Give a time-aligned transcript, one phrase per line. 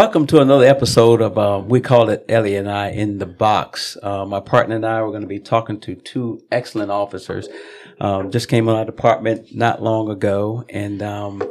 [0.00, 3.98] Welcome to another episode of uh, we call it Ellie and I in the box.
[4.02, 7.50] Uh, my partner and I are going to be talking to two excellent officers.
[8.00, 11.42] Um, just came out of department not long ago, and um,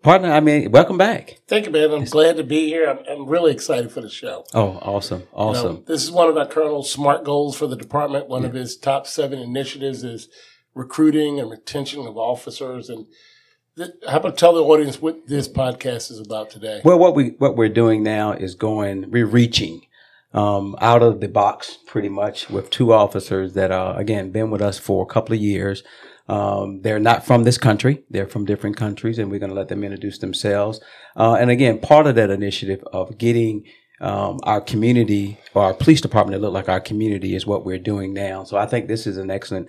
[0.00, 1.40] partner, I mean, welcome back.
[1.48, 1.90] Thank you, man.
[1.90, 2.88] I'm glad to be here.
[2.88, 4.44] I'm, I'm really excited for the show.
[4.54, 5.66] Oh, awesome, awesome.
[5.66, 8.28] You know, this is one of our colonel's smart goals for the department.
[8.28, 8.48] One yeah.
[8.50, 10.28] of his top seven initiatives is
[10.72, 13.06] recruiting and retention of officers and
[13.78, 16.80] how about tell the audience what this podcast is about today?
[16.84, 19.86] Well, what we what we're doing now is going we're reaching
[20.34, 24.60] um, out of the box pretty much with two officers that are again been with
[24.60, 25.82] us for a couple of years.
[26.28, 29.68] Um, they're not from this country; they're from different countries, and we're going to let
[29.68, 30.80] them introduce themselves.
[31.16, 33.64] Uh, and again, part of that initiative of getting
[34.00, 37.78] um, our community or our police department to look like our community is what we're
[37.78, 38.44] doing now.
[38.44, 39.68] So I think this is an excellent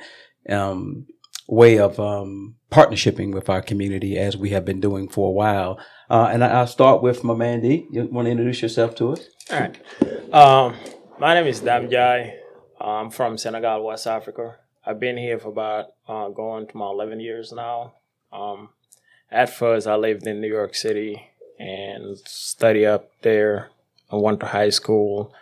[0.49, 1.07] um,
[1.47, 5.79] way of um, partnershiping with our community as we have been doing for a while.
[6.09, 7.87] Uh, and I, will start with my man D.
[7.91, 9.27] You want to introduce yourself to us?
[9.51, 10.33] All right.
[10.33, 10.75] Um,
[11.19, 12.37] my name is Damjai.
[12.79, 14.55] I'm from Senegal, West Africa.
[14.85, 17.93] I've been here for about uh, going to my 11 years now.
[18.31, 18.69] Um,
[19.31, 23.69] at first, I lived in New York City and studied up there.
[24.11, 25.33] I went to high school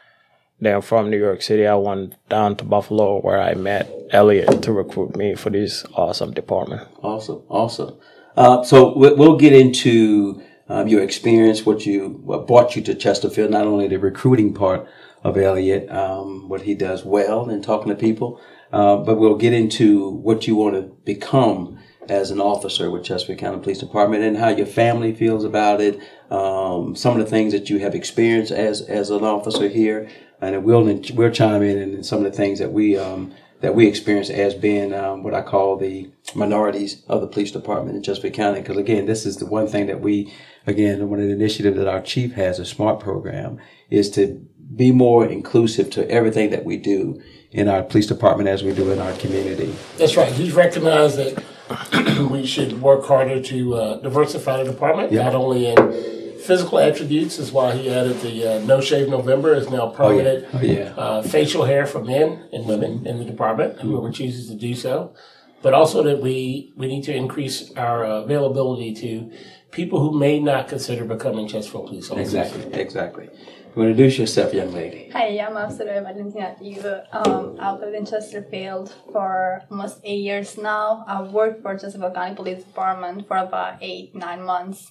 [0.62, 4.72] then from New York City, I went down to Buffalo where I met Elliot to
[4.72, 6.88] recruit me for this awesome department.
[7.02, 7.98] Awesome, awesome.
[8.38, 13.52] Uh, so we'll get into um, your experience, what you what brought you to Chesterfield,
[13.52, 14.88] not only the recruiting part
[15.24, 18.40] of Elliot, um, what he does well in talking to people,
[18.72, 21.78] uh, but we'll get into what you want to become
[22.10, 26.00] as an officer with Chesterfield County Police Department and how your family feels about it,
[26.32, 30.10] um, some of the things that you have experienced as as an officer here,
[30.42, 33.88] and we'll we'll chime in and some of the things that we um, that we
[33.88, 38.34] experience as being um, what I call the minorities of the police department in Chesapeake
[38.34, 38.62] County.
[38.62, 40.34] Because again, this is the one thing that we,
[40.66, 44.44] again, one of the initiatives that our chief has, a SMART program, is to
[44.76, 47.22] be more inclusive to everything that we do
[47.52, 49.76] in our police department as we do in our community.
[49.98, 50.32] That's right.
[50.32, 56.21] He's recognized that we should work harder to uh, diversify the department, not only in
[56.42, 60.46] physical attributes is why he added the uh, No Shave November is now permanent.
[60.54, 60.72] Oh, yeah.
[60.72, 60.94] Oh, yeah.
[60.98, 65.14] Uh, facial hair for men and women in the department, whoever chooses to do so.
[65.62, 69.32] But also that we, we need to increase our uh, availability to
[69.70, 72.34] people who may not consider becoming Chesterfield police officers.
[72.34, 73.30] Exactly, exactly.
[73.76, 75.10] Introduce yourself, young lady.
[75.14, 77.08] Hi, I'm Officer Valentina Eva.
[77.14, 81.06] Um, I've lived in Chesterfield for almost eight years now.
[81.08, 84.90] I've worked for Chesterfield County Police Department for about eight, nine months.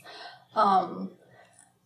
[0.55, 1.11] Um,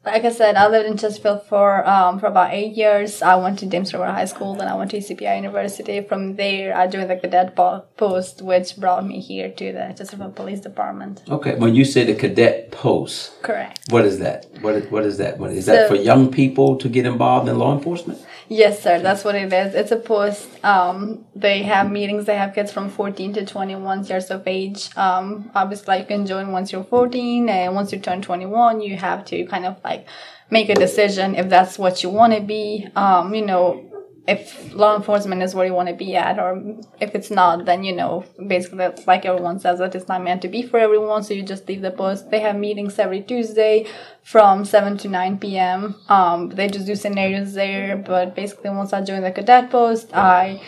[0.06, 3.22] like I said, I lived in Chesterfield for um, for about eight years.
[3.22, 6.00] I went to James River High School, then I went to ECPI University.
[6.02, 7.56] From there, I joined the cadet
[7.96, 11.22] post, which brought me here to the Chesterfield Police Department.
[11.28, 13.80] Okay, when you say the cadet post, correct.
[13.90, 14.46] What is that?
[14.60, 15.38] What is, what is that?
[15.38, 18.20] What is so, that for young people to get involved in law enforcement?
[18.48, 19.00] Yes, sir.
[19.00, 19.74] That's what it is.
[19.74, 20.48] It's a post.
[20.64, 22.26] Um, they have meetings.
[22.26, 24.94] They have kids from 14 to 21 years of age.
[24.96, 29.24] Um, obviously, you can join once you're 14, and once you turn 21, you have
[29.26, 30.06] to kind of like
[30.50, 32.86] make a decision if that's what you want to be.
[32.94, 33.93] Um, you know,
[34.26, 36.62] if law enforcement is where you want to be at, or
[37.00, 40.48] if it's not, then you know, basically, like everyone says, that it's not meant to
[40.48, 41.22] be for everyone.
[41.22, 42.30] So you just leave the post.
[42.30, 43.86] They have meetings every Tuesday
[44.22, 45.96] from 7 to 9 p.m.
[46.08, 47.96] Um, they just do scenarios there.
[47.96, 50.62] But basically, once I joined the cadet post, I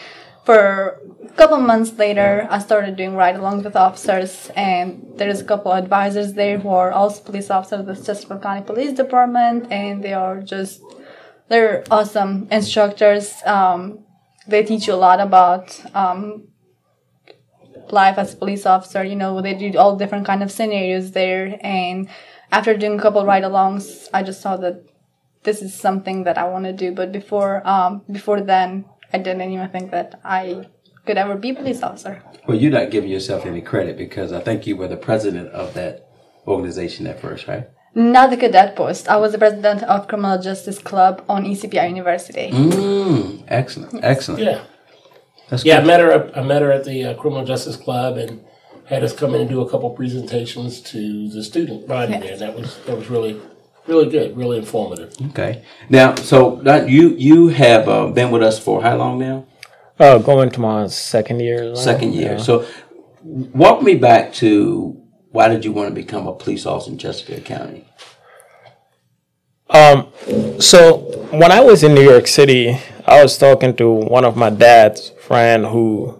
[0.46, 5.44] for a couple months later, I started doing ride along with officers, and there's a
[5.44, 10.04] couple advisors there who are also police officers of the Chesterfield County Police Department, and
[10.04, 10.82] they are just
[11.48, 13.34] they're awesome instructors.
[13.44, 14.00] Um,
[14.46, 16.48] they teach you a lot about um,
[17.90, 19.04] life as a police officer.
[19.04, 21.58] You know, they do all different kind of scenarios there.
[21.60, 22.08] And
[22.50, 24.84] after doing a couple ride-alongs, I just saw that
[25.42, 26.92] this is something that I want to do.
[26.92, 30.66] But before, um, before then, I didn't even think that I
[31.06, 32.22] could ever be a police officer.
[32.46, 35.74] Well, you're not giving yourself any credit because I think you were the president of
[35.74, 36.08] that
[36.46, 37.68] organization at first, right?
[37.96, 39.08] Not the cadet post.
[39.08, 42.50] I was the president of Criminal Justice Club on ECPI University.
[42.50, 44.42] Mm, excellent, excellent.
[44.42, 44.64] Yeah,
[45.48, 45.80] That's yeah.
[45.80, 45.84] Good.
[45.84, 46.38] I met her.
[46.38, 48.44] I met her at the uh, Criminal Justice Club and
[48.84, 52.22] had us come in and do a couple presentations to the student body yes.
[52.22, 52.36] there.
[52.36, 53.40] That was that was really
[53.86, 55.14] really good, really informative.
[55.30, 55.64] Okay.
[55.88, 59.46] Now, so that you you have uh, been with us for how long now?
[59.98, 61.74] Uh, going to my second year.
[61.74, 62.32] Second year.
[62.32, 62.42] Yeah.
[62.42, 62.66] So,
[63.22, 65.00] walk me back to
[65.36, 67.84] why did you want to become a police officer in Chesterfield County?
[69.68, 70.08] Um,
[70.58, 70.96] so
[71.30, 75.10] when I was in New York City, I was talking to one of my dad's
[75.10, 76.18] friend who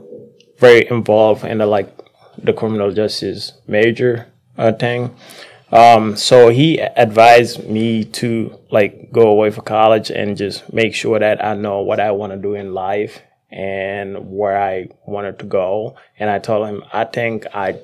[0.59, 1.89] very involved in the like
[2.37, 4.27] the criminal justice major
[4.59, 5.15] uh, thing,
[5.73, 11.19] Um, so he advised me to like go away for college and just make sure
[11.19, 15.44] that I know what I want to do in life and where I wanted to
[15.44, 15.96] go.
[16.19, 17.78] And I told him, I think I,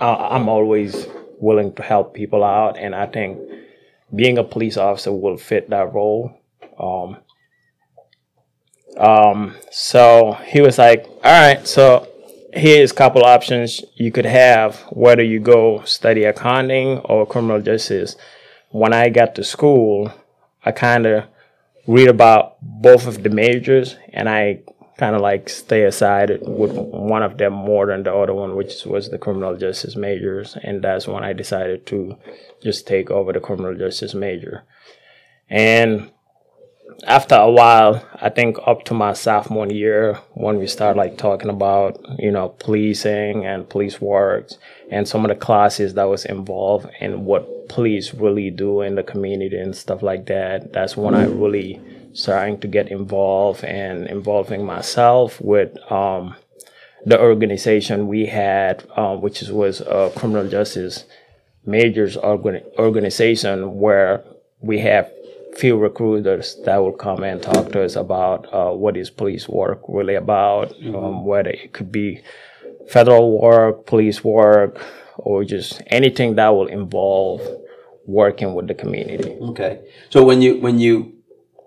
[0.00, 1.06] I I'm always
[1.38, 3.38] willing to help people out, and I think
[4.14, 6.36] being a police officer will fit that role.
[6.78, 7.16] Um,
[8.96, 12.08] um, so he was like, all right, so
[12.52, 18.16] here's a couple options you could have whether you go study accounting or criminal justice.
[18.70, 20.12] When I got to school,
[20.64, 21.24] I kind of
[21.86, 24.62] read about both of the majors and I
[25.00, 28.84] kind of like stay aside with one of them more than the other one, which
[28.84, 30.58] was the criminal justice majors.
[30.62, 32.18] And that's when I decided to
[32.62, 34.62] just take over the criminal justice major.
[35.48, 36.10] And
[37.06, 41.48] after a while, I think up to my sophomore year, when we start like talking
[41.48, 44.58] about, you know, policing and police works
[44.90, 49.02] and some of the classes that was involved in what police really do in the
[49.02, 51.80] community and stuff like that, that's when I really
[52.12, 56.34] starting to get involved and involving myself with um,
[57.06, 61.04] the organization we had, um, which was a criminal justice
[61.64, 64.24] majors organ- organization where
[64.60, 65.10] we have
[65.56, 69.80] few recruiters that will come and talk to us about uh, what is police work
[69.88, 70.94] really about, mm-hmm.
[70.94, 72.22] um, whether it could be
[72.88, 74.80] federal work, police work,
[75.16, 77.42] or just anything that will involve
[78.06, 79.36] working with the community.
[79.40, 79.80] Okay.
[80.08, 81.19] So when you when you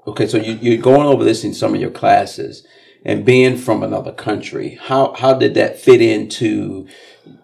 [0.07, 2.65] okay, so you, you're going over this in some of your classes
[3.05, 6.87] and being from another country, how how did that fit into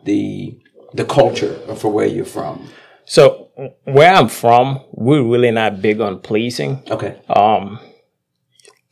[0.05, 0.57] the
[0.93, 2.69] the culture for where you're from?
[3.05, 3.49] So
[3.83, 6.83] where I'm from, we're really not big on policing.
[6.89, 7.19] Okay.
[7.27, 7.79] Um,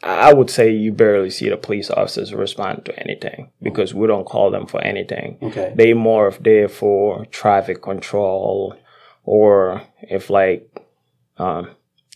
[0.04, 4.26] I would say you barely see the police officers respond to anything because we don't
[4.26, 5.38] call them for anything.
[5.42, 5.74] Okay.
[5.76, 8.76] They more of there for traffic control
[9.24, 10.70] or if like
[11.38, 11.72] um,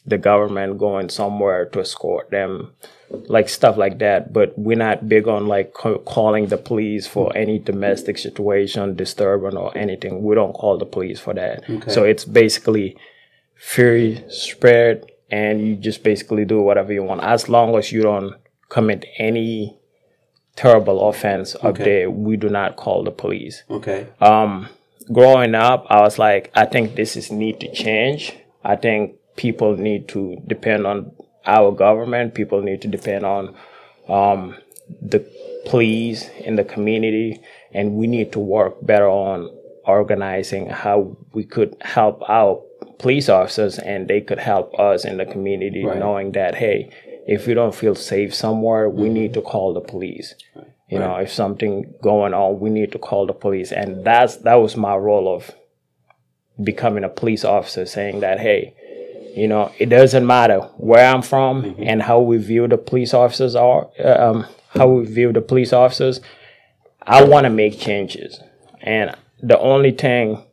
[0.06, 2.72] the government going somewhere to escort them,
[3.10, 4.34] like stuff like that.
[4.34, 9.78] But we're not big on like calling the police for any domestic situation, disturbance or
[9.78, 10.24] anything.
[10.24, 11.70] We don't call the police for that.
[11.70, 11.92] Okay.
[11.92, 12.98] So it's basically
[13.56, 18.36] free spread, and you just basically do whatever you want as long as you don't
[18.70, 19.78] commit any
[20.56, 21.84] terrible offense up okay.
[21.84, 22.12] there.
[22.12, 23.64] We do not call the police.
[23.70, 24.08] Okay.
[24.20, 24.68] Um,
[25.12, 28.36] growing up, I was like, I think this is need to change.
[28.64, 31.12] I think people need to depend on
[31.48, 32.36] our government.
[32.36, 33.56] People need to depend on
[34.08, 34.56] um,
[35.02, 35.20] the
[35.66, 37.42] police in the community,
[37.74, 39.50] and we need to work better on
[39.86, 42.62] organizing how we could help our
[43.00, 45.98] police officers and they could help us in the community, right.
[45.98, 46.92] knowing that hey,
[47.26, 49.14] if we don't feel safe somewhere, we mm-hmm.
[49.16, 50.36] need to call the police.
[50.56, 50.68] Right.
[50.88, 51.08] You right.
[51.08, 54.78] know, if something going on, we need to call the police, and that's that was
[54.78, 55.50] my role of
[56.64, 58.76] becoming a police officer, saying that hey,
[59.36, 61.84] you know, it doesn't matter where I'm from mm-hmm.
[61.84, 66.22] and how we view the police officers are, um, how we view the police officers.
[67.04, 68.40] I want to make changes,
[68.82, 70.44] and the only thing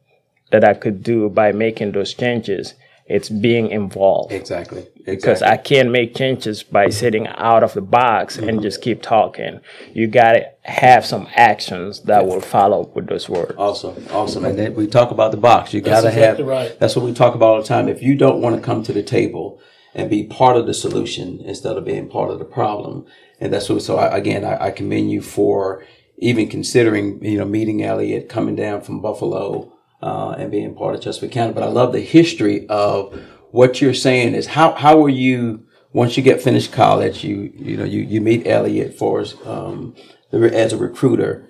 [0.50, 2.74] that I could do by making those changes
[3.08, 4.32] it's being involved.
[4.32, 4.80] Exactly.
[4.80, 5.14] exactly.
[5.14, 8.48] Because I can't make changes by sitting out of the box mm-hmm.
[8.48, 9.60] and just keep talking.
[9.94, 13.54] You got to have some actions that will follow with those words.
[13.56, 14.06] Awesome.
[14.10, 14.44] Awesome.
[14.44, 15.72] And then we talk about the box.
[15.72, 16.78] You got to exactly have, right.
[16.78, 17.88] that's what we talk about all the time.
[17.88, 19.60] If you don't want to come to the table
[19.94, 23.06] and be part of the solution instead of being part of the problem.
[23.40, 25.82] And that's what, so I, again, I, I commend you for
[26.18, 31.02] even considering, you know, meeting Elliot, coming down from Buffalo, uh, and being part of
[31.02, 31.52] Chesapeake County.
[31.52, 33.18] But I love the history of
[33.50, 37.24] what you're saying is how how were you once you get finished college?
[37.24, 39.94] You you know you you meet Elliot for um,
[40.32, 41.48] as a recruiter.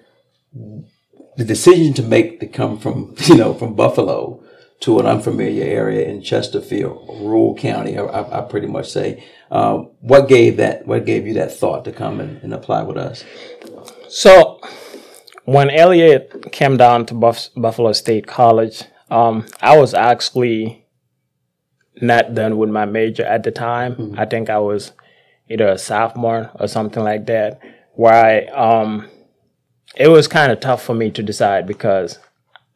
[1.36, 4.42] The decision to make to come from you know from Buffalo
[4.80, 9.24] to an unfamiliar area in Chesterfield, rural county, I, I pretty much say.
[9.50, 10.86] Uh, what gave that?
[10.86, 13.24] What gave you that thought to come and, and apply with us?
[14.08, 14.60] So
[15.48, 20.84] when Elliot came down to Buff- Buffalo State College, um, I was actually
[22.02, 23.94] not done with my major at the time.
[23.94, 24.20] Mm-hmm.
[24.20, 24.92] I think I was
[25.48, 27.60] either a sophomore or something like that.
[27.94, 29.08] Where I, um,
[29.96, 32.18] it was kind of tough for me to decide because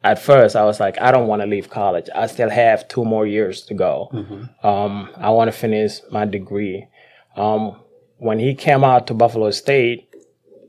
[0.03, 2.09] at first I was like, I don't want to leave college.
[2.15, 4.09] I still have two more years to go.
[4.11, 4.65] Mm-hmm.
[4.65, 6.87] Um, I want to finish my degree.
[7.35, 7.79] Um,
[8.17, 10.09] when he came out to Buffalo State,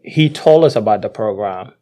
[0.02, 1.72] he told us about the program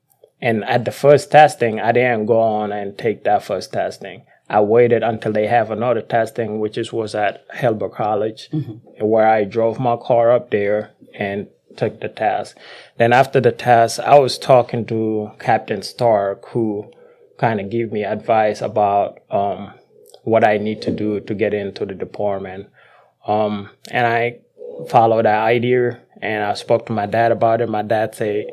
[0.42, 4.24] and at the first testing, I didn't go on and take that first testing.
[4.50, 9.06] I waited until they have another testing, which is, was at Hilbert College, mm-hmm.
[9.06, 11.46] where I drove my car up there and
[11.76, 12.56] took the test.
[12.98, 16.92] Then after the test, I was talking to Captain Stark, who
[17.38, 19.72] kind of gave me advice about um,
[20.24, 22.68] what I need to do to get into the department.
[23.26, 24.40] Um, and I
[24.88, 27.68] followed that idea and I spoke to my dad about it.
[27.68, 28.46] My dad said,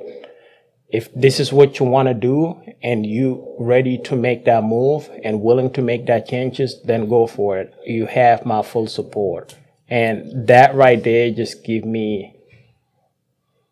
[0.91, 5.10] if this is what you want to do and you ready to make that move
[5.24, 7.74] and willing to make that changes, then go for it.
[7.86, 9.55] You have my full support.
[9.88, 12.36] And that right there just give me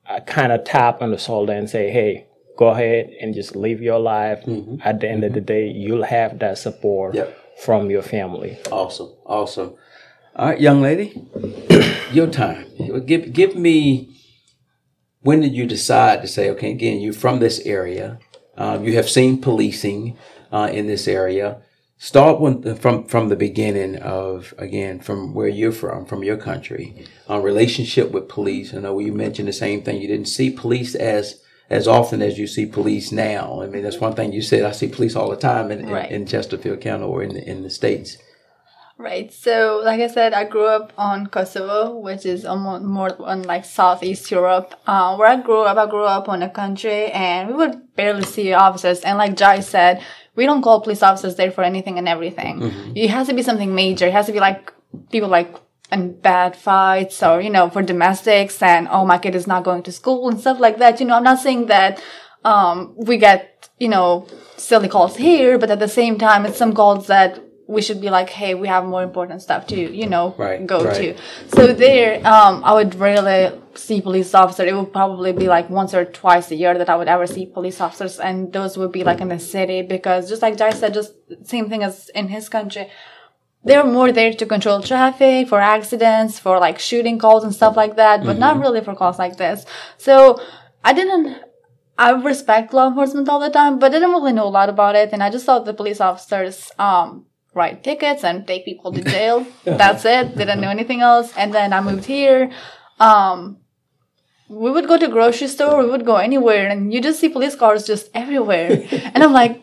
[0.08, 3.82] a kind of tap on the shoulder and say, hey, go ahead and just live
[3.82, 4.44] your life.
[4.46, 4.78] Mm-hmm.
[4.84, 5.28] At the end mm-hmm.
[5.28, 7.36] of the day, you'll have that support yep.
[7.60, 8.60] from your family.
[8.72, 9.12] Awesome.
[9.26, 9.76] Awesome.
[10.36, 11.20] All right, young lady,
[12.12, 12.68] your time.
[13.08, 14.16] Give, give me
[15.28, 18.18] when did you decide to say, okay, again, you're from this area,
[18.56, 20.18] um, you have seen policing
[20.54, 21.58] uh, in this area.
[21.98, 22.40] Start
[22.80, 26.86] from from the beginning of again from where you're from, from your country,
[27.30, 28.74] uh, relationship with police.
[28.74, 30.02] I know you mentioned the same thing.
[30.02, 33.62] You didn't see police as as often as you see police now.
[33.62, 34.64] I mean, that's one thing you said.
[34.64, 36.10] I see police all the time in, right.
[36.10, 38.18] in, in Chesterfield County or in the, in the states.
[38.98, 39.32] Right.
[39.32, 43.64] So, like I said, I grew up on Kosovo, which is almost more on like
[43.64, 44.74] Southeast Europe.
[44.88, 48.24] Uh, where I grew up, I grew up on a country, and we would barely
[48.24, 49.02] see officers.
[49.02, 50.02] And like Jai said,
[50.36, 52.60] we don't call police officers there for anything and everything.
[52.60, 52.94] Mm-hmm.
[52.96, 54.08] It has to be something major.
[54.08, 54.74] It has to be like
[55.12, 55.56] people like
[55.92, 59.82] in bad fights or you know for domestics and oh my kid is not going
[59.84, 61.00] to school and stuff like that.
[61.00, 62.02] You know, I'm not saying that
[62.44, 64.28] um, we get you know
[64.58, 68.10] silly calls here, but at the same time, it's some calls that we should be
[68.10, 70.96] like, hey, we have more important stuff to, you know, right, go right.
[70.96, 71.18] to.
[71.56, 74.70] So there, um, I would rarely see police officers.
[74.70, 77.46] It would probably be like once or twice a year that I would ever see
[77.46, 80.94] police officers, and those would be like in the city because just like Jai said,
[80.94, 82.90] just same thing as in his country.
[83.64, 87.98] They're more there to control traffic, for accidents, for like shooting calls and stuff like
[87.98, 88.40] that, but mm-hmm.
[88.40, 89.66] not really for calls like this.
[89.98, 90.40] So
[90.86, 91.36] I didn't
[91.98, 94.96] I respect law enforcement all the time, but I didn't really know a lot about
[94.96, 95.10] it.
[95.12, 97.26] And I just thought the police officers, um,
[97.58, 99.46] write tickets and take people to jail.
[99.66, 100.38] That's it.
[100.38, 101.34] Didn't know anything else.
[101.36, 102.52] And then I moved here.
[103.00, 103.58] Um,
[104.50, 107.56] we would go to grocery store, we would go anywhere, and you just see police
[107.56, 108.88] cars just everywhere.
[109.14, 109.62] and I'm like,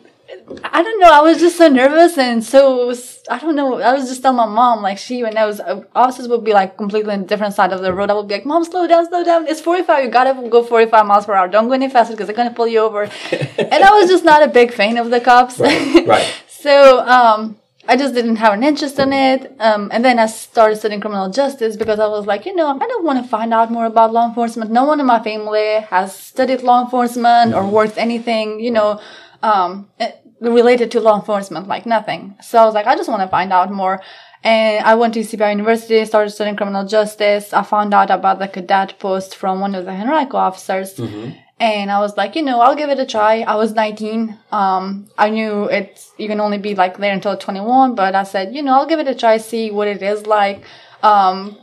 [0.63, 1.11] I don't know.
[1.11, 3.23] I was just so nervous, and so was.
[3.29, 3.79] I don't know.
[3.79, 6.53] I was just telling my mom, like she, when I was uh, officers would be
[6.53, 8.09] like completely on a different side of the road.
[8.09, 9.47] I would be like, "Mom, slow down, slow down.
[9.47, 10.03] It's 45.
[10.03, 11.47] You gotta go 45 miles per hour.
[11.47, 14.43] Don't go any faster because they're gonna pull you over." and I was just not
[14.43, 15.59] a big fan of the cops.
[15.59, 16.05] Right.
[16.07, 16.33] right.
[16.47, 19.55] so, um, I just didn't have an interest in it.
[19.59, 22.87] Um, and then I started studying criminal justice because I was like, you know, I
[22.87, 24.71] don't want to find out more about law enforcement.
[24.71, 28.99] No one in my family has studied law enforcement or worked anything, you know,
[29.43, 30.11] um, eh,
[30.41, 32.35] related to law enforcement, like nothing.
[32.41, 34.01] So I was like, I just want to find out more.
[34.43, 37.51] And I went to ECPI University, started studying criminal justice.
[37.51, 40.95] I found out about the cadet post from one of the Henrico officers.
[40.95, 41.31] Mm-hmm.
[41.59, 43.41] And I was like, you know, I'll give it a try.
[43.41, 44.37] I was 19.
[44.51, 48.53] Um, I knew it's, you can only be like there until 21, but I said,
[48.53, 50.63] you know, I'll give it a try, see what it is like.
[51.01, 51.57] Um,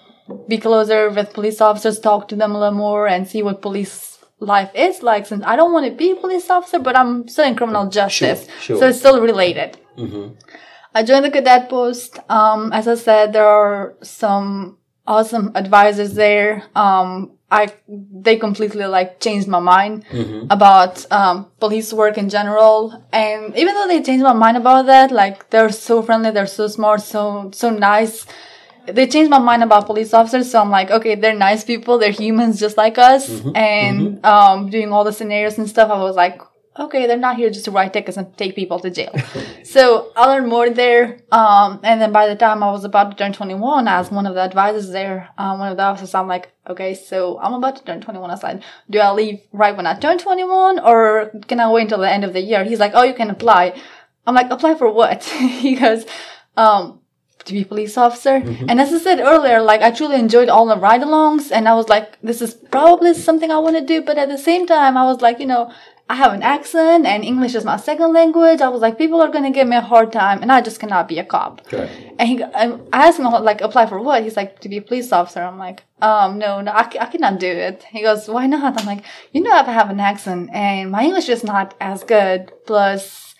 [0.49, 4.19] be closer with police officers, talk to them a little more and see what police
[4.39, 7.47] life is like since I don't want to be a police officer, but I'm still
[7.47, 8.47] in criminal justice.
[8.47, 8.79] Sure, sure.
[8.79, 9.79] So it's still related.
[9.97, 10.35] Mm-hmm.
[10.95, 12.19] I joined the cadet post.
[12.29, 16.65] Um, as I said, there are some awesome advisors there.
[16.75, 17.73] Um, I
[18.25, 20.47] they completely like changed my mind mm-hmm.
[20.51, 23.05] about um, police work in general.
[23.13, 26.67] And even though they changed my mind about that, like they're so friendly, they're so
[26.67, 28.27] smart, so so nice.
[28.87, 32.11] They changed my mind about police officers, so I'm like, okay, they're nice people, they're
[32.11, 33.29] humans just like us.
[33.29, 33.57] Mm-hmm.
[33.57, 34.27] And mm-hmm.
[34.27, 36.41] Um, doing all the scenarios and stuff, I was like,
[36.79, 39.15] okay, they're not here just to write tickets and take people to jail.
[39.65, 41.19] so I learned more there.
[41.31, 44.35] Um, and then by the time I was about to turn 21, as one of
[44.35, 47.85] the advisors there, um, one of the officers, I'm like, okay, so I'm about to
[47.85, 48.31] turn 21.
[48.31, 51.99] I said, do I leave right when I turn 21 or can I wait until
[51.99, 52.65] the end of the year?
[52.65, 53.79] He's like, oh, you can apply.
[54.27, 55.25] I'm like, apply for what?
[55.25, 56.07] he goes,
[56.57, 57.01] um,
[57.45, 58.41] to be police officer.
[58.41, 58.67] Mm-hmm.
[58.69, 61.89] And as I said earlier, like I truly enjoyed all the ride-alongs, and I was
[61.89, 64.03] like, this is probably something I want to do.
[64.03, 65.73] But at the same time, I was like, you know,
[66.13, 68.61] I have an accent and English is my second language.
[68.61, 70.79] I was like, people are going to give me a hard time and I just
[70.79, 71.63] cannot be a cop.
[71.67, 72.15] Okay.
[72.19, 74.23] And he, I asked him, like, apply for what?
[74.23, 75.41] He's like, to be a police officer.
[75.41, 77.85] I'm like, um, no, no, I, I cannot do it.
[77.85, 78.79] He goes, why not?
[78.79, 82.53] I'm like, you know, I have an accent and my English is not as good.
[82.67, 83.35] Plus,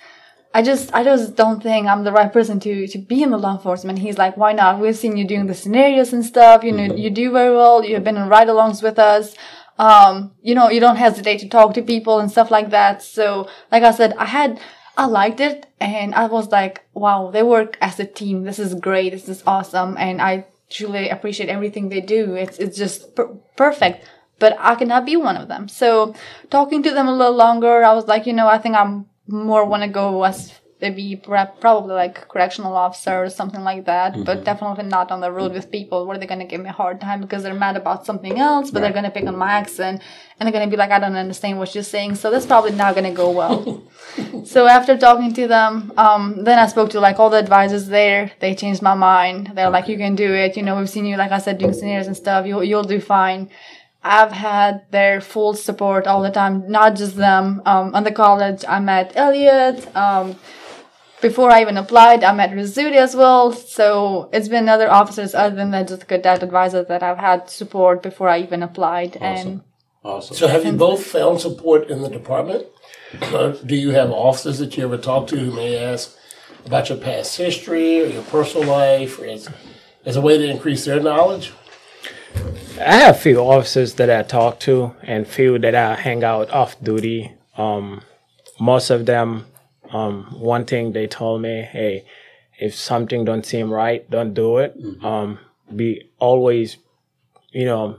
[0.55, 3.39] I just, I just don't think I'm the right person to, to be in the
[3.39, 3.99] law enforcement.
[3.99, 4.81] He's like, why not?
[4.81, 6.65] We've seen you doing the scenarios and stuff.
[6.65, 6.97] You know, mm-hmm.
[6.97, 7.85] you do very well.
[7.85, 9.35] You've been in ride-alongs with us
[9.83, 13.03] um, you know, you don't hesitate to talk to people and stuff like that.
[13.03, 14.61] So, like I said, I had,
[14.97, 18.45] I liked it and I was like, wow, they work as a team.
[18.45, 19.11] This is great.
[19.11, 19.97] This is awesome.
[19.99, 22.37] And I truly appreciate everything they do.
[22.37, 24.09] It's, it's just per- perfect.
[24.39, 25.67] But I cannot be one of them.
[25.67, 26.15] So
[26.49, 29.65] talking to them a little longer, I was like, you know, I think I'm more
[29.65, 34.25] want to go as maybe perhaps probably like correctional officer or something like that, Mm-hmm.
[34.25, 37.01] but definitely not on the road with people where they're gonna give me a hard
[37.01, 40.03] time because they're mad about something else, but they're gonna pick on my accent
[40.39, 42.17] and they're gonna be like, I don't understand what you're saying.
[42.17, 43.83] So that's probably not gonna go well.
[44.45, 48.33] so after talking to them, um, then I spoke to like all the advisors there.
[48.41, 49.53] They changed my mind.
[49.55, 50.57] They're like, you can do it.
[50.57, 52.45] You know, we've seen you, like I said, doing scenarios and stuff.
[52.47, 53.49] You'll you'll do fine.
[54.05, 57.63] I've had their full support all the time, not just them.
[57.65, 59.77] Um, on the college, I met Elliot.
[59.97, 60.35] Um,
[61.23, 63.53] before I even applied, I met Rizzuti as well.
[63.53, 68.03] So it's been other officers other than that, just cadet advisors that I've had support
[68.03, 69.17] before I even applied.
[69.17, 69.63] And
[70.05, 70.37] Awesome.
[70.37, 72.67] So have you both found support in the department?
[73.33, 76.17] Or do you have officers that you ever talk to who may ask
[76.67, 79.49] about your past history or your personal life or as,
[80.05, 81.53] as a way to increase their knowledge?
[82.81, 86.51] I have a few officers that I talk to and few that I hang out
[86.51, 87.33] off duty.
[87.57, 88.03] Um,
[88.59, 89.47] most of them,
[89.93, 92.05] um, one thing they told me, hey,
[92.59, 94.75] if something don't seem right, don't do it.
[95.05, 95.39] Um,
[95.75, 96.77] be always,
[97.51, 97.99] you know,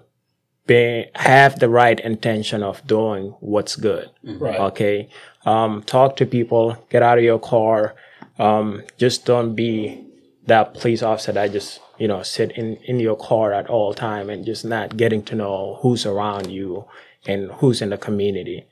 [0.66, 4.10] be have the right intention of doing what's good.
[4.24, 4.60] Right.
[4.60, 5.10] Okay.
[5.46, 7.96] Um, talk to people, get out of your car.
[8.40, 10.06] Um, just don't be
[10.48, 14.30] that police officer that just, you know, sit in, in your car at all time
[14.30, 16.86] and just not getting to know who's around you
[17.28, 18.66] and who's in the community.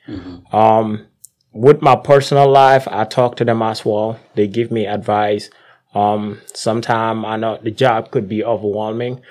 [0.52, 1.08] Um,
[1.54, 4.20] with my personal life, I talk to them as well.
[4.36, 5.50] They give me advice.
[5.94, 9.22] Um, sometime I know the job could be overwhelming,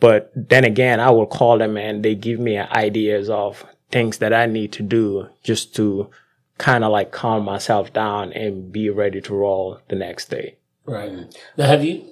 [0.00, 4.32] but then again, I will call them and they give me ideas of things that
[4.32, 6.10] I need to do just to
[6.58, 10.56] kind of like calm myself down and be ready to roll the next day.
[10.84, 11.12] Right.
[11.56, 12.04] Now, have you?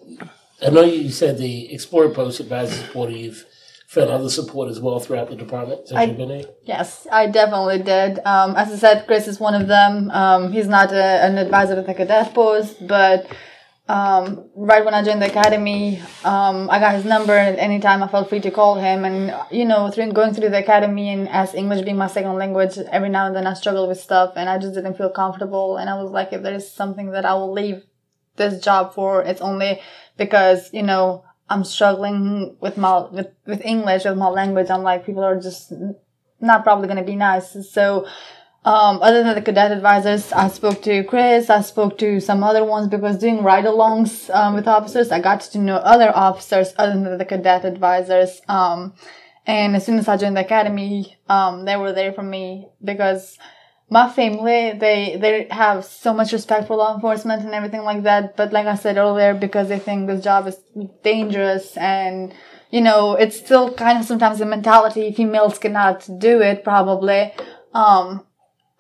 [0.65, 3.11] I know you said the Explorer Post advises support.
[3.11, 3.45] You've
[3.87, 6.45] found other support as well throughout the department since I- you've been here.
[6.65, 8.19] yes, I definitely did.
[8.25, 10.11] Um, as I said, Chris is one of them.
[10.11, 13.27] Um, he's not a, an advisor at the cadet post, but
[13.89, 18.09] um, right when I joined the academy, um, I got his number, and anytime I
[18.09, 19.05] felt free to call him.
[19.05, 22.77] And you know, through going through the academy and as English being my second language,
[22.91, 25.77] every now and then I struggle with stuff, and I just didn't feel comfortable.
[25.77, 27.85] And I was like, if there is something that I will leave
[28.35, 29.81] this job for, it's only
[30.17, 34.71] because you know I'm struggling with my with with English with my language.
[34.71, 35.73] I'm like, people are just
[36.41, 37.57] not probably to be nice.
[37.71, 38.07] So.
[38.65, 42.65] Um, other than the cadet advisors, I spoke to Chris, I spoke to some other
[42.65, 46.95] ones because doing ride alongs um, with officers, I got to know other officers other
[46.95, 48.41] than the cadet advisors.
[48.49, 48.95] Um,
[49.47, 53.39] and as soon as I joined the academy, um, they were there for me because
[53.89, 58.37] my family, they, they have so much respect for law enforcement and everything like that.
[58.37, 60.59] But like I said earlier, because they think this job is
[61.05, 62.35] dangerous and,
[62.71, 67.33] you know, it's still kind of sometimes a mentality females cannot do it probably.
[67.75, 68.27] Um,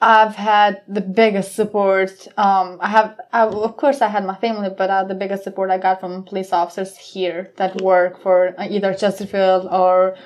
[0.00, 2.26] I've had the biggest support.
[2.36, 5.70] Um, I have, I, of course, I had my family, but uh, the biggest support
[5.70, 10.16] I got from police officers here that work for either Chesterfield or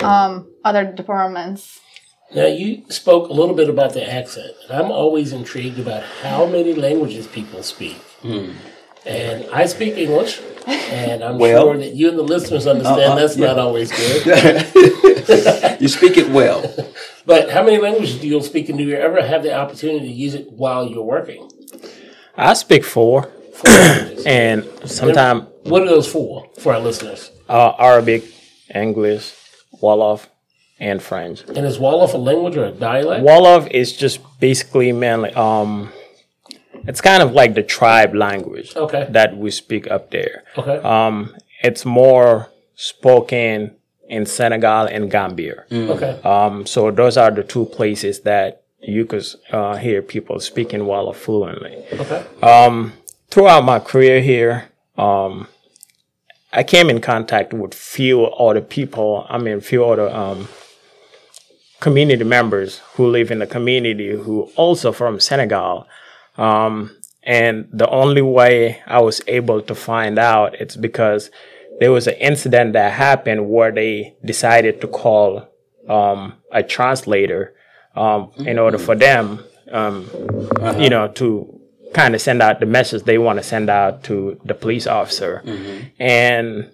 [0.00, 1.78] um, other departments.
[2.34, 6.46] Now, you spoke a little bit about the accent, and I'm always intrigued about how
[6.46, 7.96] many languages people speak.
[8.22, 8.50] Hmm.
[9.04, 13.16] And I speak English, and I'm Well- sure that you and the listeners understand Uh-uh,
[13.16, 13.46] that's yeah.
[13.48, 14.66] not always good.
[15.80, 16.60] You speak it well.
[17.26, 20.12] but how many languages do you speak, and do you ever have the opportunity to
[20.12, 21.50] use it while you're working?
[22.36, 23.70] I speak four Four
[24.26, 27.30] and sometimes What are those four for our listeners?
[27.48, 28.24] uh, Arabic,
[28.74, 29.34] English,
[29.82, 30.26] Wolof,
[30.80, 31.42] and French.
[31.48, 33.24] And is Wolof a language or a dialect?
[33.24, 35.92] Wolof is just basically mainly um,
[36.86, 39.06] it's kind of like the tribe language Okay.
[39.10, 40.44] that we speak up there.
[40.56, 40.76] Okay.
[40.78, 43.76] Um, it's more spoken
[44.08, 45.64] in Senegal and Gambia.
[45.70, 46.20] okay.
[46.24, 51.16] Um, so those are the two places that you could uh, hear people speaking Wolof
[51.16, 51.84] fluently.
[51.92, 52.24] okay.
[52.42, 52.94] Um,
[53.30, 55.46] Throughout my career here, um,
[56.52, 59.24] I came in contact with few other people.
[59.28, 60.48] I mean, few other um,
[61.80, 65.86] community members who live in the community who also from Senegal.
[66.36, 71.30] Um, and the only way I was able to find out it's because
[71.78, 75.48] there was an incident that happened where they decided to call
[75.88, 77.54] um, a translator
[77.96, 80.08] um, in order for them, um,
[80.78, 81.60] you know, to
[81.94, 85.42] kind of send out the message they want to send out to the police officer.
[85.98, 86.70] And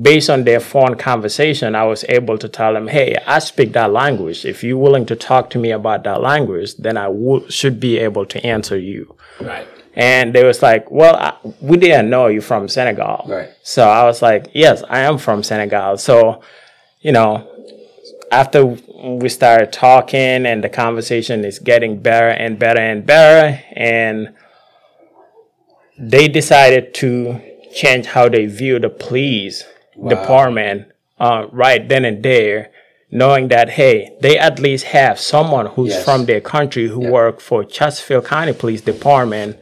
[0.00, 3.92] based on their phone conversation, I was able to tell them, hey, I speak that
[3.92, 4.44] language.
[4.44, 7.10] If you're willing to talk to me about that language, then I
[7.48, 9.16] should be able to answer you.
[9.40, 9.66] Right.
[9.94, 13.24] And they was like, well, I, we didn't know you from Senegal.
[13.28, 13.50] Right.
[13.62, 15.98] So I was like, yes, I am from Senegal.
[15.98, 16.42] So,
[17.00, 17.46] you know,
[18.30, 24.32] after we started talking and the conversation is getting better and better and better and
[25.98, 27.40] they decided to
[27.74, 28.88] change how they view the
[30.00, 32.70] police department uh, right then and there
[33.10, 36.04] knowing that hey they at least have someone who's Yes.
[36.04, 39.56] from their country who work for chesterfield county police department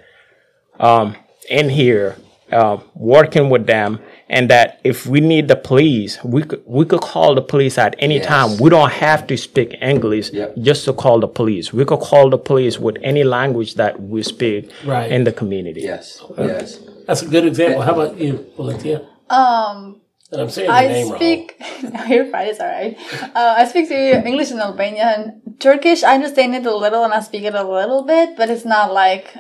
[0.79, 1.16] um,
[1.48, 2.16] in here
[2.53, 3.98] uh, working with them
[4.31, 7.94] and that if we need the police we could we could call the police at
[7.98, 8.27] any Yes.
[8.27, 10.57] time we don't have to speak english Yep.
[10.68, 14.22] just to call the police we could call the police with any language that we
[14.22, 15.11] speak Right.
[15.11, 16.22] in the community Yes.
[16.38, 16.81] Yes.
[17.07, 17.81] That's a good example.
[17.81, 19.01] How about you, Valencia?
[19.31, 21.61] Um, And I'm saying I speak.
[21.83, 22.49] No, you're fine.
[22.49, 22.99] It's alright.
[23.35, 25.41] Uh, I speak to English and Albanian.
[25.59, 28.64] Turkish, I understand it a little and I speak it a little bit, but it's
[28.64, 29.35] not like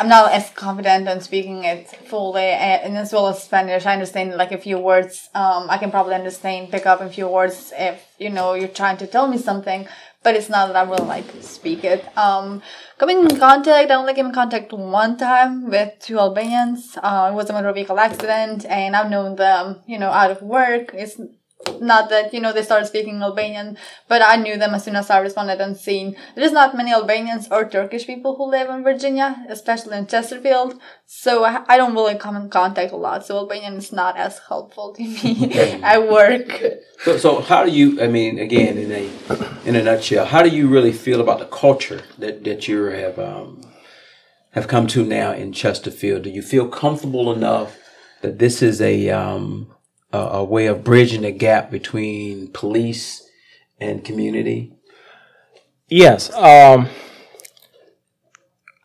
[0.00, 2.42] I'm not as confident on speaking it fully.
[2.42, 5.28] And, and as well as Spanish, I understand like a few words.
[5.34, 8.96] Um, I can probably understand, pick up a few words if you know you're trying
[8.98, 9.86] to tell me something.
[10.22, 12.04] But it's not that I will like speak it.
[12.16, 12.62] Um,
[12.98, 16.98] coming in contact, I only came in contact one time with two Albanians.
[17.02, 20.42] Uh, it was a motor vehicle accident, and I've known them, you know, out of
[20.42, 20.90] work.
[20.92, 21.18] It's
[21.80, 23.76] not that you know they started speaking Albanian,
[24.08, 26.16] but I knew them as soon as I responded on scene.
[26.34, 31.44] There's not many Albanians or Turkish people who live in Virginia, especially in Chesterfield, so
[31.44, 33.26] I, I don't really come in contact a lot.
[33.26, 36.62] So Albanian is not as helpful to me at work.
[37.04, 38.00] So, so how do you?
[38.00, 39.10] I mean, again, in a
[39.66, 43.18] in a nutshell, how do you really feel about the culture that that you have
[43.18, 43.62] um,
[44.52, 46.22] have come to now in Chesterfield?
[46.22, 47.76] Do you feel comfortable enough
[48.22, 49.74] that this is a um,
[50.12, 53.28] a, a way of bridging the gap between police
[53.80, 54.72] and community?
[55.88, 56.32] Yes.
[56.34, 56.88] Um,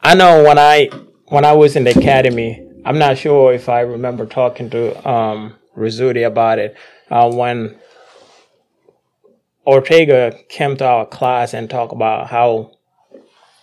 [0.02, 0.90] I know when I
[1.28, 5.56] when I was in the academy, I'm not sure if I remember talking to um,
[5.76, 6.78] Rizzuti about it
[7.10, 7.80] uh, when
[9.66, 12.75] Ortega came to our class and talked about how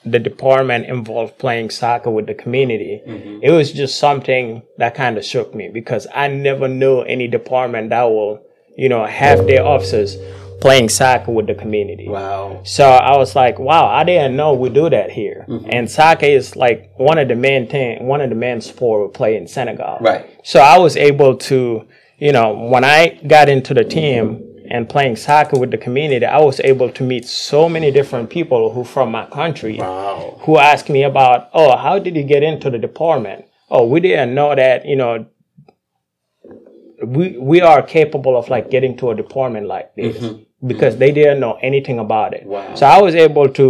[0.04, 3.00] the department involved playing soccer with the community.
[3.06, 3.40] Mm-hmm.
[3.42, 7.90] It was just something that kind of shook me because I never knew any department
[7.90, 8.42] that will,
[8.76, 10.16] you know, have their officers
[10.60, 12.08] playing soccer with the community.
[12.08, 12.62] Wow.
[12.64, 15.44] So I was like, wow, I didn't know we do that here.
[15.48, 15.70] Mm-hmm.
[15.72, 19.12] And soccer is like one of the main thing, one of the main sport we
[19.12, 19.98] play in Senegal.
[20.00, 20.38] Right.
[20.44, 21.86] So I was able to,
[22.18, 26.38] you know, when I got into the team and playing soccer with the community, I
[26.38, 30.38] was able to meet so many different people who from my country Wow.
[30.44, 33.44] who asked me about, oh, how did you get into the department?
[33.70, 35.26] Oh, we didn't know that, you know,
[37.04, 40.66] we we are capable of like getting to a department like this mm-hmm.
[40.66, 42.44] because they didn't know anything about it.
[42.46, 42.74] Wow.
[42.74, 43.68] So I was able to,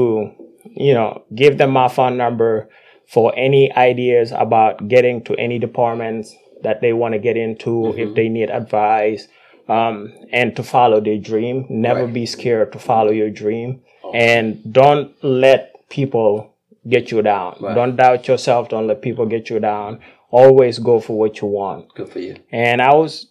[0.86, 2.68] you know, give them my phone number
[3.08, 7.96] for any ideas about getting to any departments that they want to get into if
[7.96, 8.14] mm-hmm.
[8.14, 9.26] they need advice
[9.68, 11.66] um, and to follow their dream.
[11.68, 12.12] Never Right.
[12.14, 13.80] be scared to follow your dream
[14.14, 16.52] and don't let people
[16.88, 17.56] get you down.
[17.60, 17.74] Right.
[17.74, 18.68] Don't doubt yourself.
[18.68, 20.00] Don't let people get you down.
[20.30, 22.36] Always go for what you want Good for you.
[22.50, 23.26] and I was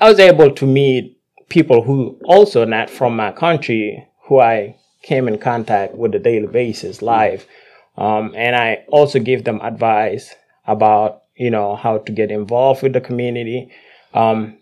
[0.00, 1.16] I was able to meet
[1.48, 6.46] people who also not from my country who I came in contact with a daily
[6.48, 7.46] basis live,
[7.96, 10.34] um, and I also give them advice
[10.66, 13.70] about you know how to get involved with the community
[14.12, 14.57] um,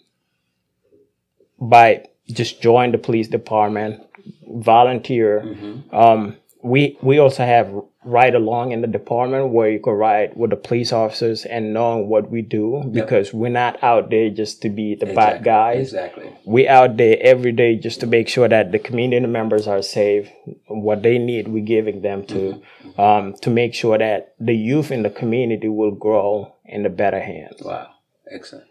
[1.60, 4.02] by just join the police department,
[4.48, 5.84] volunteer.
[5.92, 7.72] Um, we we also have
[8.04, 12.08] ride along in the department where you can ride with the police officers and knowing
[12.08, 15.44] what we do because we're not out there just to be the bad Exactly.
[15.44, 15.80] guys.
[15.88, 16.32] Exactly.
[16.44, 20.28] We out there every day just to make sure that the community members are safe.
[20.68, 22.62] What they need, we're giving them to
[22.96, 27.20] um, to make sure that the youth in the community will grow in the better
[27.20, 27.60] hands.
[27.62, 27.88] Wow.
[28.32, 28.66] Excellent.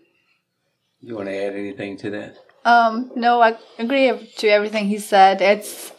[1.01, 2.35] You want to add anything to that?
[2.65, 5.41] Um, no, I agree to everything he said.
[5.41, 5.93] It's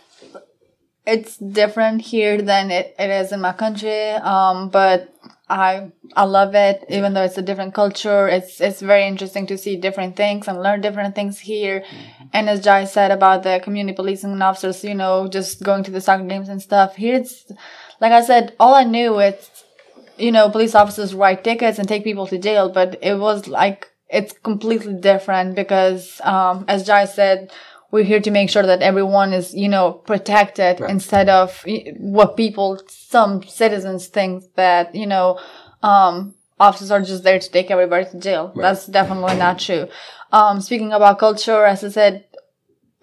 [1.07, 4.11] it's different here than it, it is in my country.
[4.11, 5.15] Um, but
[5.49, 8.27] I I love it, even though it's a different culture.
[8.27, 11.85] It's it's very interesting to see different things and learn different things here.
[12.33, 16.01] And as Jai said about the community policing officers, you know, just going to the
[16.01, 16.97] soccer games and stuff.
[16.97, 17.47] Here it's
[18.01, 19.51] like I said, all I knew is
[20.19, 23.89] you know, police officers write tickets and take people to jail, but it was like
[24.09, 27.51] it's completely different because, um, as Jai said,
[27.91, 30.91] we're here to make sure that everyone is, you know, protected Right.
[30.91, 31.65] instead of
[31.99, 35.39] what people, some citizens think that, you know,
[35.83, 38.53] um, officers are just there to take everybody to jail.
[38.57, 39.89] That's definitely not true.
[40.33, 42.25] Um, speaking about culture, as I said,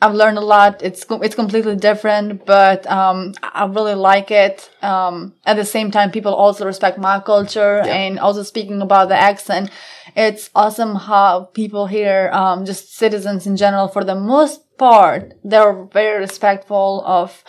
[0.02, 0.82] I've learned a lot.
[0.84, 4.70] It's it's completely different, but um, I really like it.
[4.82, 9.16] Um, at the same time, people also respect my culture, and also speaking about the
[9.16, 9.70] accent,
[10.16, 15.86] it's awesome how people here, um, just citizens in general, for the most part, they're
[15.86, 17.44] very respectful of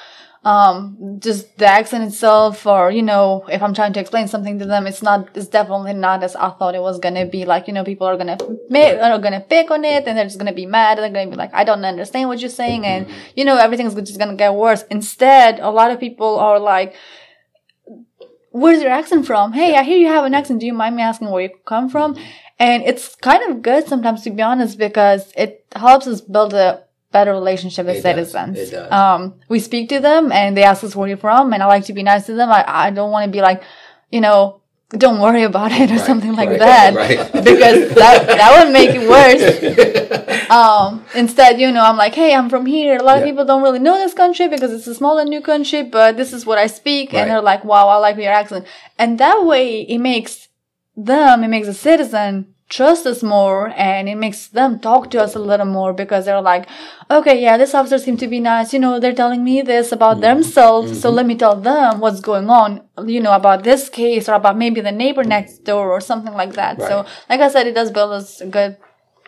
[0.45, 4.67] um, just the accent itself, or you know, if I'm trying to explain something to
[4.67, 7.47] them, it's not, it's definitely not as I thought it was gonna be.
[7.47, 8.37] Like, you know, people are gonna,
[8.69, 11.35] make, are gonna pick on it, and they're just gonna be mad, and they're gonna
[11.35, 14.55] be like, I don't understand what you're saying, and you know, everything's just gonna get
[14.55, 14.85] worse.
[14.91, 16.95] Instead, a lot of people are like,
[18.51, 19.53] Where's your accent from?
[19.53, 20.61] Hey, I hear you have an accent.
[20.61, 22.17] Do you mind me asking where you come from?
[22.59, 26.85] And it's kind of good sometimes, to be honest, because it helps us build a
[27.11, 28.31] better relationship with It does.
[28.33, 28.59] citizens.
[28.59, 28.93] It does.
[28.93, 31.85] Um, we speak to them and they ask us where you're from, and I like
[31.87, 32.51] to be nice to them.
[32.51, 33.63] I, I don't want to be like,
[34.11, 37.19] you know, don't worry about it or Right, something like right, that right.
[37.45, 40.11] because that that would make it worse.
[40.51, 42.99] Um, instead, you know, I'm like, hey, I'm from here.
[42.99, 43.31] A lot of Yeah.
[43.31, 46.33] people don't really know this country because it's a small and new country, but this
[46.35, 48.67] is what I speak, and they're like, wow, I like your accent,
[48.99, 50.49] and that way it makes
[50.97, 55.35] them, it makes a citizen trust us more and it makes them talk to us
[55.37, 56.67] a little more because they're like,
[57.11, 58.73] okay, yeah, this officer seems to be nice.
[58.73, 60.21] You know, they're telling me this about Mm-hmm.
[60.23, 61.01] themselves.
[61.01, 64.57] So let me tell them what's going on, you know, about this case or about
[64.57, 66.81] maybe the neighbor next door or something like that.
[66.81, 68.77] So, like I said, it does build us a good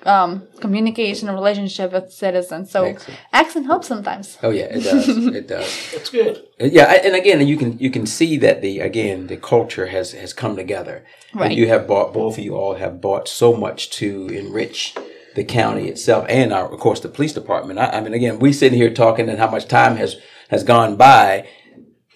[0.06, 2.70] um, communication and relationship with citizens.
[2.70, 3.20] So Excellent.
[3.32, 4.38] accent helps sometimes.
[4.42, 5.08] Oh yeah, it does.
[5.08, 5.92] it does.
[5.94, 6.42] It's good.
[6.58, 10.12] Yeah, I- and again, you can you can see that the again the culture has
[10.12, 11.04] has come together.
[11.34, 11.50] Right.
[11.50, 14.94] And you have bought both of you all have bought so much to enrich
[15.34, 17.78] the county itself and our of course the police department.
[17.78, 20.16] I, I mean, again, we sitting here talking and how much time has
[20.48, 21.46] has gone by.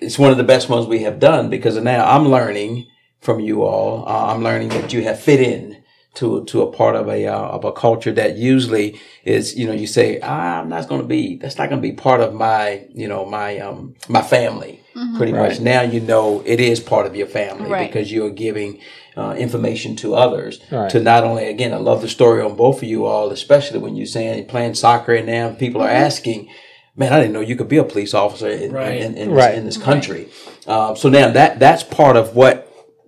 [0.00, 2.86] It's one of the best ones we have done because now I'm learning
[3.20, 4.08] from you all.
[4.08, 5.79] Uh, I'm learning that you have fit in
[6.14, 9.72] to to a part of a uh, of a culture that usually is you know
[9.72, 12.34] you say ah, I'm not going to be that's not going to be part of
[12.34, 14.82] my you know my um my family
[15.16, 17.86] pretty much now you know it is part of your family Right.
[17.86, 18.80] because you're giving
[19.16, 20.90] uh, information to others Right.
[20.90, 23.94] to not only again I love the story on both of you all especially when
[23.96, 26.48] you're saying playing soccer and now people are asking
[26.96, 29.00] man I didn't know you could be a police officer in, Right.
[29.00, 29.50] in, in, Right.
[29.50, 30.28] this, in this country
[30.66, 32.59] uh, so now that that's part of what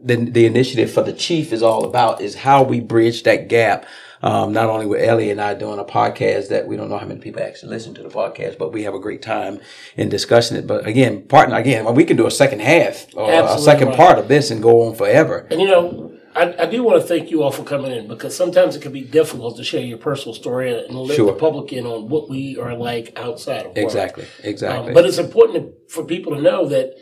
[0.02, 3.86] the, the initiative for the chief is all about is how we bridge that gap.
[4.24, 7.06] Um, not only with Ellie and I doing a podcast that we don't know how
[7.06, 9.60] many people actually listen to the podcast, but we have a great time
[9.96, 10.64] in discussing it.
[10.64, 13.96] But again, partner, again, we can do a second half or a second right.
[13.96, 15.48] part of this and go on forever.
[15.50, 18.34] And you know, I, I do want to thank you all for coming in because
[18.34, 21.26] sometimes it can be difficult to share your personal story and let Sure.
[21.26, 23.78] the public in on what we are like outside of work.
[23.78, 24.88] Exactly, exactly.
[24.88, 26.94] Um, but it's important for people to know that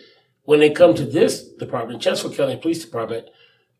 [0.50, 3.28] when they come to this department, Chesterfield County Police Department,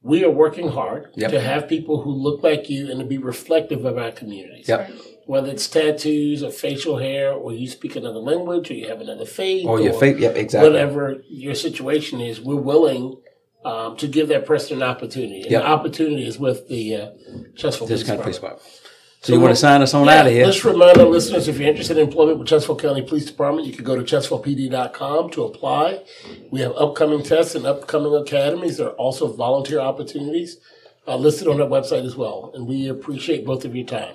[0.03, 1.33] we are working hard Yep.
[1.33, 4.69] to have people who look like you and to be reflective of our communities.
[4.69, 4.89] Yep.
[5.27, 9.25] Whether it's tattoos or facial hair, or you speak another language, or you have another
[9.25, 10.71] faith, or your faith, yep, exactly.
[10.71, 13.17] whatever your situation is, we're willing
[13.65, 15.43] um, to give that person an opportunity.
[15.43, 15.63] And Yep.
[15.63, 17.11] the opportunity is with the uh,
[17.57, 18.80] Chesterfield This Police of police Department.
[19.23, 20.47] So, you want to sign us on out of here?
[20.47, 23.75] Let's remind our listeners if you're interested in employment with Chesterfield County Police Department, you
[23.75, 26.03] can go to chesterfieldpd.com to apply.
[26.51, 28.79] We have upcoming tests and upcoming academies.
[28.79, 30.57] There are also volunteer opportunities
[31.07, 32.51] uh, listed on that website as well.
[32.55, 34.15] And we appreciate both of your time.